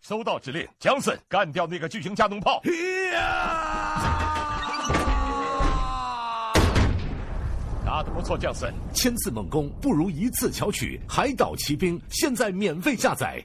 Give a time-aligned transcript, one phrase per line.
[0.00, 2.60] 收到指令，江森干掉那个巨型加农炮。
[7.86, 8.72] 打得不错，江森。
[8.92, 13.44] 千次猛攻不如一次巧取，《海岛奇兵》现在免费下载。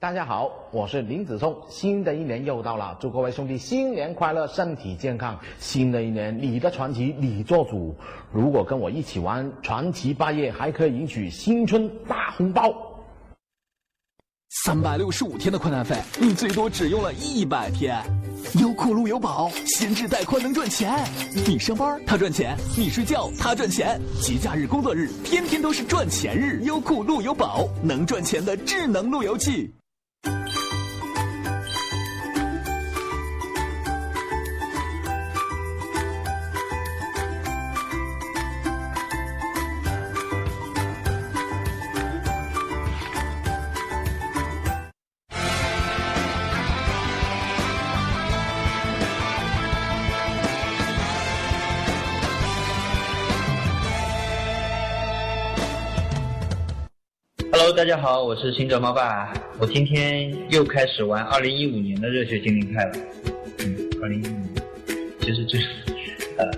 [0.00, 1.54] 大家好，我是林子聪。
[1.68, 5.38] 新的一年又到了，祝各位兄弟新年快乐，身体健康。
[5.58, 7.94] 新的一年，你的传奇你做主。
[8.32, 12.89] 如果跟我一起玩传奇八夜，还可以赢取新春大红包。
[14.52, 17.96] 三百六十五天的宽带费，你最多只用了一百天。
[18.60, 20.92] 优酷路由宝，闲置带宽能赚钱。
[21.46, 24.00] 你上班它赚钱，你睡觉它赚钱。
[24.20, 26.60] 节假日、工作日，天天都是赚钱日。
[26.64, 29.72] 优酷路由宝，能赚钱的智能路由器。
[57.76, 59.32] 大家好，我是行者猫爸。
[59.58, 62.92] 我今天又开始玩二零一五年的热血精灵派了。
[63.60, 64.50] 嗯，二零一五年，
[65.20, 65.68] 其实就是
[66.36, 66.50] 呃，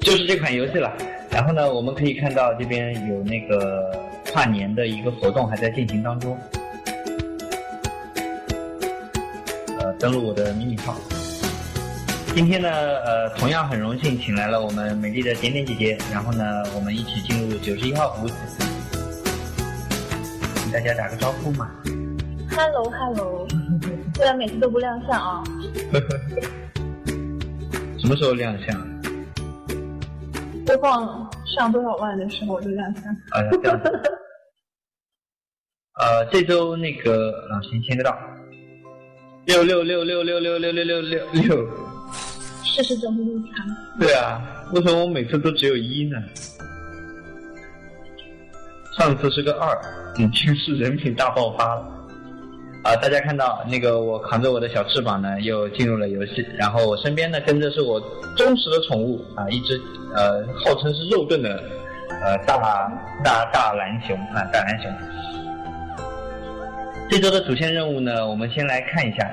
[0.00, 0.92] 就是这款游戏了。
[1.28, 3.90] 然后呢，我们可以看到这边有那个
[4.32, 6.38] 跨年的一个活动还在进行当中。
[9.80, 10.96] 呃，登录我的迷你号。
[12.32, 16.44] 今天呢，呃，同样很荣幸请来了我们美丽的点点姐姐，然后呢，
[16.76, 18.30] 我们一起进入九十一号服务。
[20.74, 21.70] 大家打个招呼嘛。
[22.50, 23.46] Hello Hello，
[24.16, 25.44] 虽然每次都不亮相啊，
[27.96, 28.76] 什么时候亮相？
[30.66, 33.04] 播放上多少万的时候我就亮相。
[33.04, 34.02] 啊，这样子。
[35.94, 38.18] 呃，这周那个老秦签个到。
[39.46, 41.68] 六六六六六六六六六六六。
[42.64, 43.64] 事实总是如常。
[44.00, 46.18] 对啊，为什么我每次都只有一呢？
[48.98, 49.76] 上次是个二，
[50.16, 51.82] 已经是人品大爆发了。
[52.84, 58.00] 啊，大家看到那个我扛着我的小翅膀呢，又进入了游戏，然后我身边呢跟着是我
[58.36, 59.80] 忠实的宠物啊，一只
[60.14, 61.62] 呃号称是肉盾的
[62.22, 62.58] 呃大
[63.24, 64.92] 大大蓝熊啊大蓝熊。
[67.10, 69.30] 这周的主线任务呢，我们先来看一下。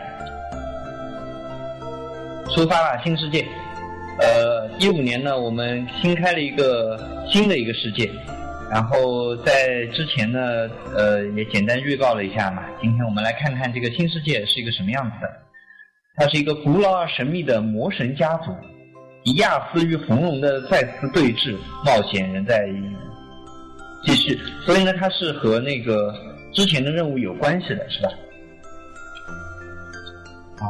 [2.55, 3.45] 出发了，新世界。
[4.19, 8.11] 呃，一五年呢，我们新开了一个新的一个世界，
[8.71, 10.39] 然后在之前呢，
[10.95, 12.63] 呃，也简单预告了一下嘛。
[12.81, 15.29] 今天我们来看看这个新世界是一个什么样子的。
[16.15, 18.55] 它是一个古老而神秘的魔神家族，
[19.25, 22.65] 迪亚斯与红龙的再次对峙，冒险仍在
[24.05, 24.39] 继续。
[24.65, 26.15] 所以呢，它是和那个
[26.53, 28.09] 之前的任务有关系的，是吧？
[30.59, 30.63] 啊。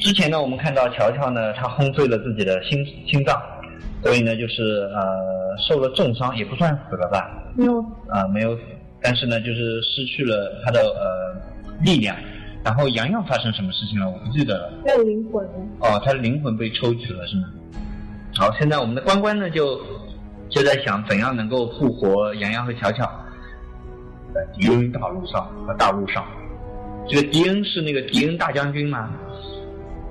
[0.00, 3.38] 之前呢，我们看到乔乔呢，他轰碎了自己的心心脏，
[4.06, 4.62] 所以呢，就是
[4.94, 7.28] 呃受了重伤，也不算死了吧？
[7.56, 8.62] 没有啊、没有死，
[9.02, 12.16] 但是呢，就是失去了他的呃力量。
[12.64, 14.08] 然后洋洋发生什么事情了？
[14.08, 14.72] 我不记得了。
[14.86, 15.44] 他有灵魂。
[15.80, 17.48] 哦，他的灵魂被抽取了是吗？
[18.36, 19.80] 好，现在我们的关关呢就
[20.50, 23.04] 就在想怎样能够复活洋洋和乔乔。
[24.32, 26.24] 在迪恩大陆上和大陆上，
[27.08, 29.10] 这个迪恩是那个迪恩大将军吗？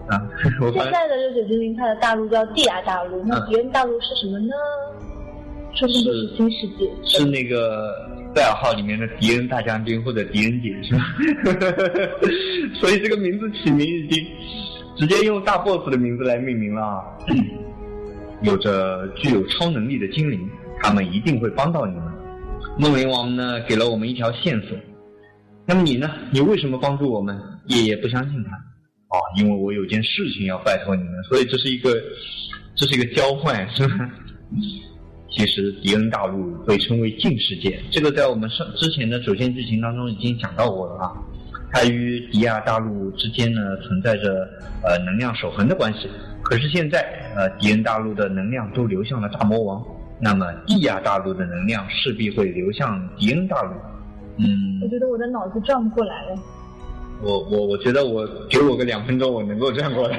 [0.08, 0.22] 啊，
[0.62, 4.54] 我现在的六九精灵它的大陆叫地亚大陆，那嗯别人大陆是什么呢？
[5.74, 6.90] 说不定就是新世界。
[7.04, 7.92] 是那个
[8.36, 11.02] 赛尔号里面的迪恩大将军或者迪恩姐是吧？
[12.80, 14.26] 所以这个名字起名已经
[14.96, 17.04] 直接用大 boss 的名字来命名了啊！
[18.42, 20.48] 有着具有超能力的精灵，
[20.82, 22.06] 他们一定会帮到你们。
[22.78, 24.78] 梦灵王呢，给了我们一条线索。
[25.66, 26.10] 那么你呢？
[26.32, 27.38] 你为什么帮助我们？
[27.68, 28.52] 爷爷不相信他。
[29.16, 31.96] 啊，因为我有件事情要拜托你们，所以这是一个，
[32.76, 34.10] 这是一个交换，是吧？
[35.32, 41.12] 其实迪恩大陆被称为近世界，这个在我们上之前的主线剧情当中已经讲到过了啊。
[41.74, 44.48] 它与迪亚大陆之间呢存在着
[44.82, 46.08] 呃能量守恒的关系，
[46.42, 47.02] 可是现在
[47.36, 49.84] 呃迪恩大陆的能量都流向了大魔王，
[50.22, 53.72] 那么蒂亚大陆的能量势必会流向迪恩大陆。
[54.38, 56.38] 嗯我，觉得我的脑子转不过来了。
[57.22, 60.18] 我我我觉得我给我个两分钟，我能够转过来。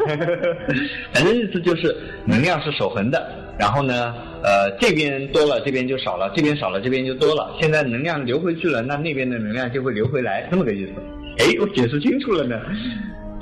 [1.12, 1.94] 反正意思就是
[2.24, 3.26] 能量是守恒的，
[3.58, 7.54] 然后呢，呃，这边多了，这边就少了；这边少了，这边就多了。
[7.60, 10.92] 现在能量流回去了，那那边的能量就会流回来，这么个意思。
[11.38, 12.56] 哎，我解释清楚了呢。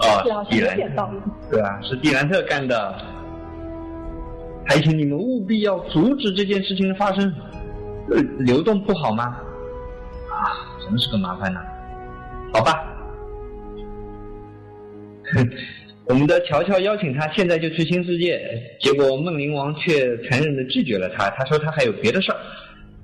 [0.01, 1.19] 哦，好像有是蒂兰点道理。
[1.51, 2.95] 对啊，是蒂兰特干的。
[4.67, 7.33] 还请你们务必要阻止这件事情的发生。
[8.11, 9.37] 呃流动不好吗？
[10.31, 10.53] 啊，
[10.85, 11.61] 真是个麻烦呐、
[12.53, 12.85] 好吧。
[16.07, 18.39] 我们的乔乔邀请他现在就去新世界，
[18.81, 21.31] 结果梦灵王却残忍的拒绝了他。
[21.31, 22.39] 他说他还有别的事儿。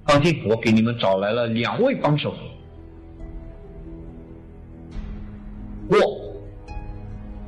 [0.06, 2.34] 放心，我给你们找来了两位帮手。
[5.88, 5.96] 我，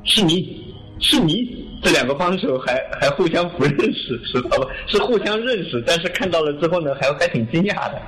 [0.03, 4.57] 是你，是你，这两个帮手还还互相不认识，是吧？
[4.87, 8.01] 是互相认识，但是看到了之后呢，还还挺惊讶的。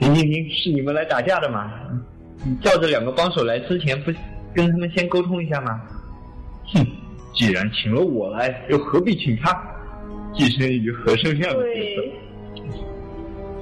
[0.00, 1.72] 行行行，是你们来打架的吗？
[2.44, 4.12] 你叫这两个帮手来之前，不
[4.56, 5.78] 跟他们先沟通一下吗？
[6.72, 6.84] 哼，
[7.34, 9.62] 既然请了我来，又何必请他？
[10.32, 12.02] 寄生于何生亮的角色。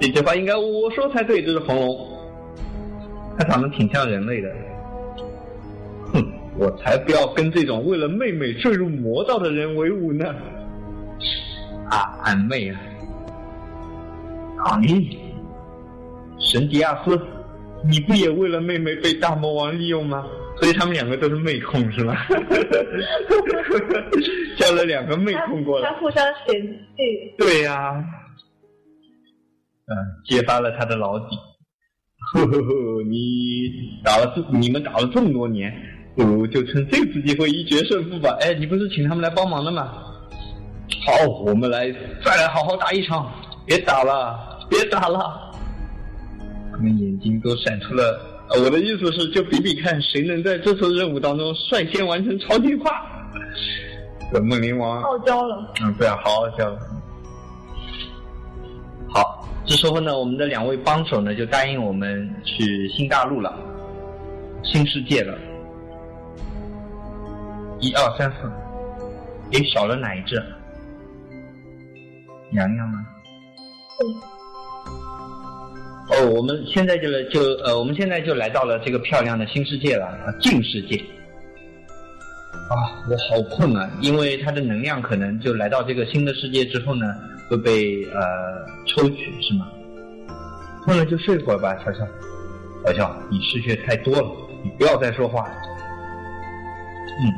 [0.01, 2.09] 对，这句话应该我说才对，这是红龙，
[3.37, 4.53] 他长得挺像人类的。
[6.13, 6.25] 哼，
[6.57, 10.33] 我才不要跟这种为了妹妹坠入魔道的人为伍呢！
[11.91, 12.81] 啊，俺妹啊！
[14.65, 15.19] 啊你，
[16.39, 17.21] 神迪亚斯，
[17.85, 20.25] 你不也为了妹妹被大魔王利用吗？
[20.61, 22.15] 所以他们两个都是妹控是吗？
[24.57, 25.97] 叫了两个妹控过来他。
[25.99, 26.63] 互相嫌
[26.97, 27.93] 弃，对呀、
[29.87, 29.97] 嗯，
[30.27, 31.37] 揭发了他的老底。
[32.33, 33.71] 呵呵呵，你
[34.03, 35.75] 打了这，你们打了这么多年，
[36.17, 38.37] 不如就趁这次机会一决胜负吧。
[38.41, 39.93] 哎，你不是请他们来帮忙的吗？
[41.05, 41.13] 好，
[41.45, 41.91] 我们来
[42.25, 43.31] 再来好好打一场。
[43.67, 45.53] 别打了，别打了。
[46.71, 48.34] 他们眼睛都闪出了。
[48.51, 52.91] 呃我的意思是，就比比看谁能在这次任务当中率先完成超级化。
[54.33, 55.73] 这梦灵王傲娇了。
[55.83, 56.77] 嗯，对啊，好傲娇。
[59.09, 63.55] 好，这时候呢，我们的两位帮手呢就答应我们去新大陆了，
[64.63, 65.39] 新世界了。
[67.81, 68.51] 一二三四，
[69.53, 70.43] 诶，少了哪一只？
[72.53, 73.07] 洋洋吗？
[76.17, 80.97] 哦，我们现在就来就呃，我们现在就来到了这个漂亮的新世界了，啊，净世界。
[82.71, 83.91] 啊，我好困啊！
[84.01, 87.15] 因为它的能量可能就来到这个新的世界之后呢，
[87.49, 88.21] 会被呃
[88.87, 89.67] 抽取，是吗？
[90.85, 92.07] 困了就睡会儿吧，乔乔。
[92.87, 94.31] 乔乔，你失血太多了，
[94.63, 95.55] 你不要再说话了。
[97.21, 97.33] 嗯，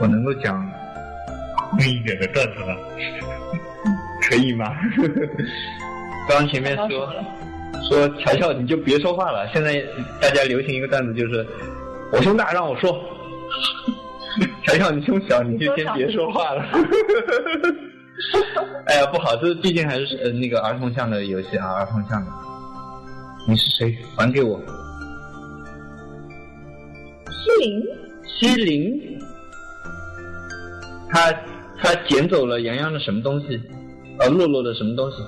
[0.00, 0.68] 我能够讲
[1.70, 2.76] 空一点的段子了，
[4.30, 4.66] 可以吗？
[6.28, 7.12] 刚刚前面说。
[7.88, 9.82] 说乔乔你就别说话了，现在
[10.20, 11.44] 大家流行一个段子就是，
[12.12, 13.02] 我胸大让我说，
[14.64, 16.62] 乔乔你胸小你就先别说话了。
[18.86, 22.30] 哎呀不好，这毕竟还是呃那个儿童向的游戏啊，儿童向的。
[23.48, 23.96] 你是谁？
[24.16, 24.60] 还给我。
[27.32, 27.82] 西林，
[28.38, 29.18] 西林，
[31.08, 31.32] 他
[31.82, 33.60] 他捡走了洋洋的什么东西？
[34.20, 35.22] 呃，洛洛的什么东西？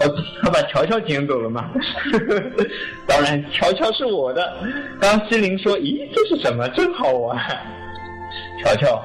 [0.00, 0.12] 哦，
[0.42, 1.70] 他把乔乔捡走了吗？
[3.06, 4.56] 当然，乔乔是我的。
[5.00, 6.68] 刚西林说：“咦，这是什么？
[6.70, 7.38] 真好玩。”
[8.62, 9.02] 乔乔，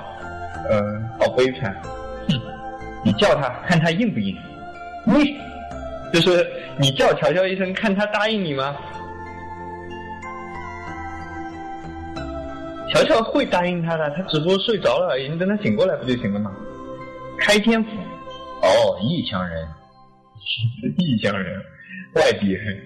[0.69, 0.81] 呃，
[1.19, 1.75] 好悲惨。
[2.29, 2.41] 哼，
[3.05, 4.35] 你叫他，看他应不应。
[5.05, 5.35] 你，
[6.11, 6.45] 就是
[6.77, 8.75] 你叫乔乔一声，看他答应你吗？
[12.91, 16.51] 乔乔会答应他的，他只不过睡着了而已，你等他醒过来不就行了吗？
[17.37, 17.89] 开天府，
[18.69, 19.67] 哦，异乡人，
[20.99, 21.59] 异乡人，
[22.13, 22.77] 外地人，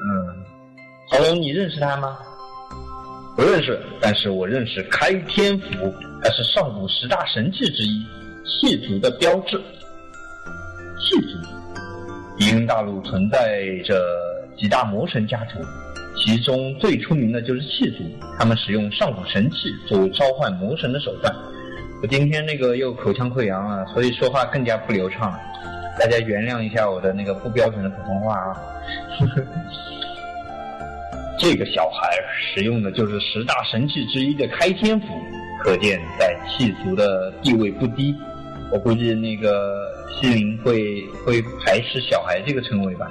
[0.00, 0.44] 嗯，
[1.08, 2.18] 黄龙，你认识他吗？
[3.36, 8.04] 不认识，但是我认识开天府，它是上古十大神器之一，
[8.44, 9.56] 气族的标志。
[10.98, 11.38] 气族，
[12.36, 13.94] 敌人大陆存在着
[14.58, 15.60] 几大魔神家族，
[16.16, 17.98] 其中最出名的就是气族，
[18.38, 21.32] 他们使用上古神器作为召唤魔神的手段。
[22.02, 25.38] 我今天那个又口腔溃疡了，所以说话更加不流畅了，
[25.98, 28.56] 大家原谅一下我的那个不标准的普通话啊。
[31.38, 35.06] 这个小孩使用的就是十大神器之一的开天斧，
[35.62, 38.14] 可见在气族的地位不低。
[38.72, 43.10] 我估计那个西林会会排斥小孩这个称谓吧。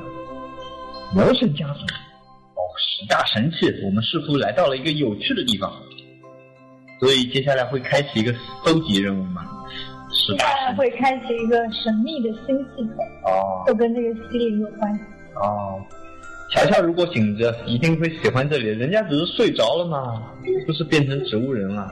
[1.14, 5.72] 魔神家族，哦，十大神器，我们似乎来到了一个有趣的地方。
[7.00, 8.34] 所以接下来会开启一个
[8.66, 9.42] 搜集任务嘛？
[10.12, 15.02] 是大接下来会开启一个神秘的新系统，哦就跟这个系列有关系。
[15.36, 15.80] 哦，
[16.52, 18.66] 乔乔如果醒着，一定会喜欢这里。
[18.66, 20.22] 人家只是睡着了嘛，
[20.66, 21.88] 不是变成植物人了。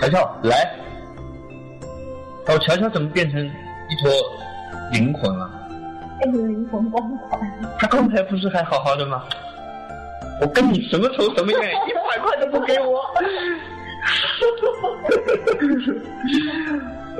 [0.00, 0.76] 乔乔来，
[2.46, 4.12] 哦，乔乔怎么变成一坨
[4.92, 5.50] 灵魂了？
[6.20, 7.40] 变成灵魂光环，
[7.78, 9.24] 他刚才不是还好好的吗？
[10.40, 13.02] 我跟你什么仇什么怨，一百块都不给我。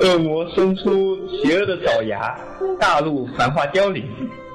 [0.01, 2.35] 恶魔伸出邪恶的爪牙，
[2.79, 4.05] 大陆繁华凋零。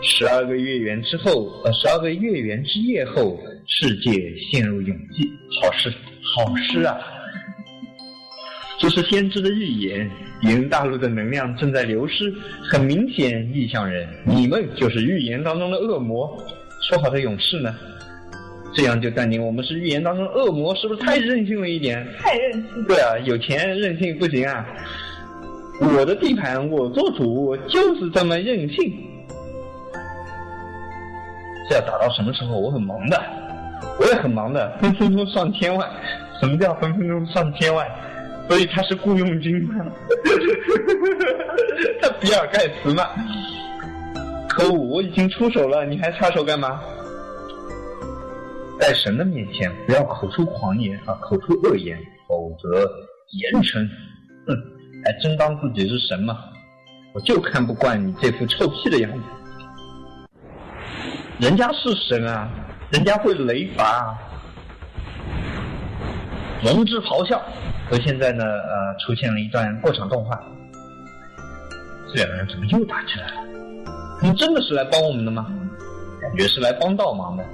[0.01, 4.11] 十二个月圆之后，呃，十二个月圆之夜后，世界
[4.51, 5.29] 陷入永寂。
[5.61, 5.93] 好诗，
[6.35, 6.97] 好诗啊！
[8.79, 10.09] 这是先知的预言，
[10.41, 12.33] 敌人大陆的能量正在流失，
[12.69, 16.37] 很明显，异象人，你们就是预言当中的恶魔。
[16.89, 17.73] 说好的勇士呢？
[18.75, 22.05] 这样就断定我们是预言当中恶魔，是不是太任性了一点？
[22.19, 22.83] 太任性。
[22.87, 24.65] 对啊，有钱任性不行啊！
[25.79, 28.93] 我的地盘我做主，我就是这么任性。
[31.69, 32.59] 这要打到什么时候？
[32.59, 33.21] 我很忙的，
[33.99, 35.89] 我也很忙的，分分钟上千万。
[36.39, 37.87] 什么叫分分钟上千万？
[38.49, 39.85] 所以他是雇佣军嘛？
[42.01, 43.07] 他比尔盖茨嘛？
[44.49, 46.81] 可恶，我已经出手了，你还插手干嘛？
[48.83, 51.97] 在神的面前，不要口出狂言啊，口出恶言，
[52.27, 52.81] 否则
[53.31, 53.79] 严惩。
[54.45, 54.53] 哼，
[55.05, 56.37] 还真当自己是神吗？
[57.13, 59.19] 我就看不惯你这副臭屁的样子。
[61.39, 62.49] 人家是神啊，
[62.91, 64.19] 人家会雷伐啊。
[66.65, 67.41] 龙之咆哮，
[67.89, 70.37] 和现在呢，呃，出现了一段过场动画。
[72.09, 73.35] 这两个人怎么又打起来了？
[74.19, 75.47] 他们真的是来帮我们的吗？
[76.21, 77.45] 感觉是来帮倒忙的，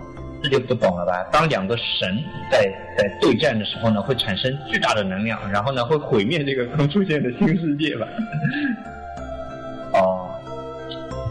[0.42, 1.24] 这就不懂了吧？
[1.32, 2.64] 当两个神在
[2.98, 8.08] 在对战的时候呢，会产生巨大的能量，然后呢，会毁灭这个刚出现的新世界吧？
[9.94, 10.26] 哦。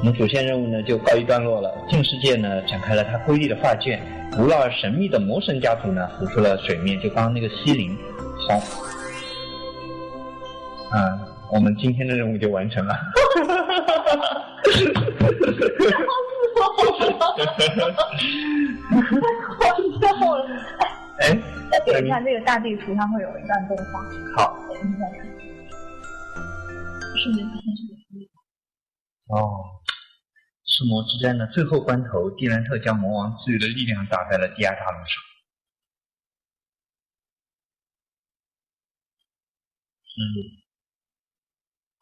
[0.00, 1.75] 我们主线任务呢就告一段落了。
[1.91, 4.00] 镜世界呢展开了它瑰丽的画卷，
[4.31, 7.00] 古老而神秘的魔神家族呢浮出了水面。
[7.00, 7.99] 就刚刚那个西林，
[8.49, 8.55] 好，
[10.97, 11.19] 啊，
[11.53, 12.95] 我们今天的任务就完成了。
[17.59, 17.99] 哈哈。
[21.21, 21.35] 哎，
[21.71, 24.00] 再点一下这个大地图，它会有一段动画。
[24.37, 24.57] 好。
[24.69, 25.27] 点一下看。
[27.17, 27.41] 是的，
[29.29, 29.37] 哦。
[30.65, 35.21] 赤魔之战的最后关头，蒂兰特将魔王赐予的力量打在了地亚大陆上。
[40.21, 40.23] 嗯，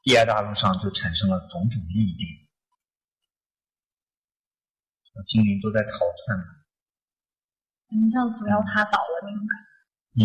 [0.02, 2.45] 第二大陆上就产生了种种异变，
[5.24, 6.38] 精灵都在逃窜。
[7.88, 9.66] 嗯，像主要他倒了那种感觉。
[10.22, 10.24] 嗯，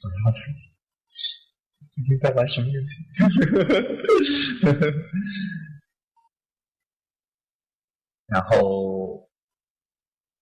[0.00, 0.38] 主要他。
[1.94, 2.86] 今天在玩什么游戏？
[8.26, 9.30] 然后，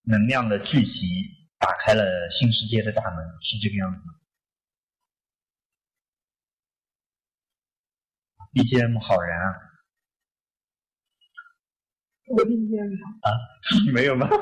[0.03, 4.01] 能量的聚集打开了新世界的大门，是这个样子。
[8.55, 9.74] BGM 好燃啊！
[12.27, 12.91] 我 BGM
[13.21, 13.31] 啊，
[13.93, 14.29] 没有吗？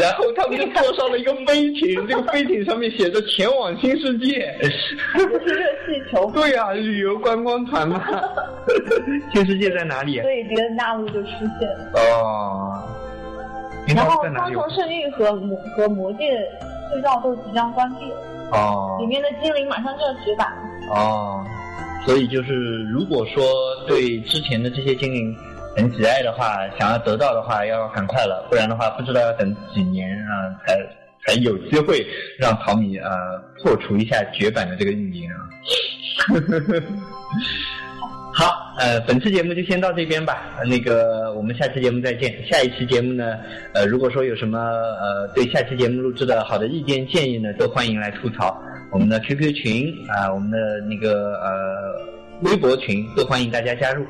[0.00, 4.56] 然后他们就坐上了一个飞艇，这个飞艇上面写着“前往新世界”。
[4.60, 6.30] 这是热气球。
[6.34, 8.02] 对呀，旅游观光团嘛。
[9.32, 10.20] 新世界在哪里？
[10.22, 11.28] 所以别的大陆就出
[11.60, 11.92] 现了。
[11.96, 12.82] 哦。
[13.94, 16.40] 然后方程圣域和魔和魔界
[16.90, 18.16] 隧道都即将关闭了。
[18.52, 18.96] 哦。
[19.00, 20.94] 里面的精灵马上就要绝版了。
[20.94, 21.44] 哦。
[22.06, 23.44] 所以就是，如果说
[23.86, 25.36] 对之前的这些精灵。
[25.76, 30.78] 很喜爱的话，想要得到的话，要赶快了，不然的话，不知道要等几年啊，才
[31.26, 32.06] 才有机会
[32.38, 33.10] 让淘米啊
[33.62, 35.36] 破除一下绝版的这个运营啊。
[38.36, 40.42] 好，呃，本次节目就先到这边吧。
[40.66, 42.44] 那个，我们下期节目再见。
[42.46, 43.36] 下一期节目呢，
[43.72, 48.60] 呃，如果说有什么呃对下期节目录制的好的意见建议呢，都欢迎来吐槽。
[48.90, 52.00] 我们的 QQ 群啊，我们的那个呃
[52.42, 54.04] 微博群都欢迎大家加入。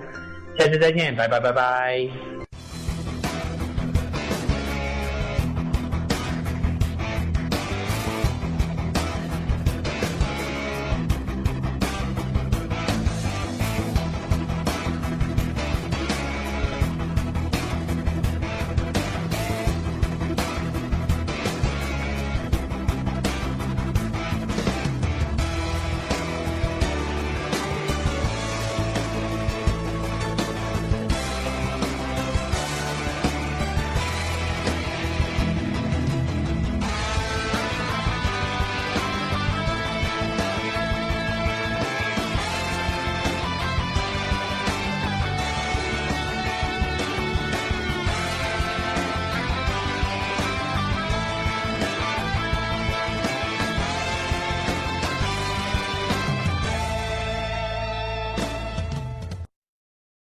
[0.58, 2.43] 下次再见，拜拜拜拜。